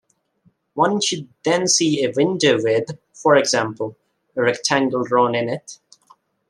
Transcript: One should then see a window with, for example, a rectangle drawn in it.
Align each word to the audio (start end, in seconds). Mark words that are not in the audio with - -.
One 0.73 0.99
should 0.99 1.29
then 1.45 1.67
see 1.67 2.03
a 2.03 2.11
window 2.15 2.57
with, 2.59 2.97
for 3.13 3.35
example, 3.35 3.97
a 4.35 4.41
rectangle 4.41 5.03
drawn 5.03 5.35
in 5.35 5.47
it. 5.47 5.77